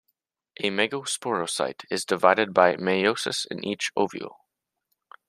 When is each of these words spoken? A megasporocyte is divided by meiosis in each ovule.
A 0.59 0.71
megasporocyte 0.71 1.85
is 1.91 2.05
divided 2.05 2.55
by 2.55 2.75
meiosis 2.75 3.45
in 3.51 3.63
each 3.63 3.91
ovule. 3.95 4.47